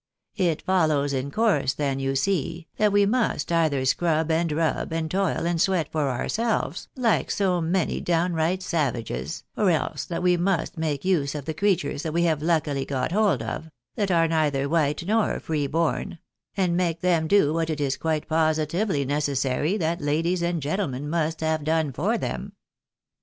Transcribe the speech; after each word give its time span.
It 0.37 0.63
follows 0.63 1.13
in 1.13 1.29
course 1.29 1.75
then 1.75 1.99
you 1.99 2.15
see, 2.15 2.67
that 2.77 2.91
we 2.91 3.05
must 3.05 3.51
either 3.51 3.85
scrub, 3.85 4.31
and 4.31 4.51
rub, 4.51 4.91
and 4.91 5.11
toil, 5.11 5.45
and 5.45 5.61
sweat 5.61 5.91
for 5.91 6.09
ourselves, 6.09 6.87
like 6.95 7.29
so 7.29 7.61
many 7.61 8.01
downright 8.01 8.63
savages, 8.63 9.43
or 9.55 9.69
else 9.69 10.05
that 10.05 10.23
we 10.23 10.37
must 10.37 10.75
make 10.75 11.05
use 11.05 11.35
of 11.35 11.45
the 11.45 11.53
creatures 11.53 12.01
that 12.01 12.13
we 12.13 12.23
have 12.23 12.41
luckily 12.41 12.83
got 12.83 13.11
hold 13.11 13.43
of— 13.43 13.69
that 13.95 14.09
are 14.09 14.27
neither 14.27 14.67
white 14.67 15.05
nor 15.05 15.39
free 15.39 15.67
born— 15.67 16.17
and 16.57 16.75
make 16.75 17.01
them 17.01 17.27
do 17.27 17.53
what 17.53 17.69
it 17.69 17.79
is 17.79 17.95
quite 17.95 18.27
positively 18.27 19.05
neces 19.05 19.37
sary 19.37 19.77
that 19.77 20.01
ladies 20.01 20.41
and 20.41 20.63
gentlemen 20.63 21.07
must 21.07 21.41
have 21.41 21.63
done 21.63 21.91
for 21.93 22.17
them." 22.17 22.53